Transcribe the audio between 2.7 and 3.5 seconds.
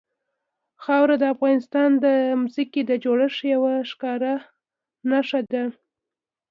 د جوړښت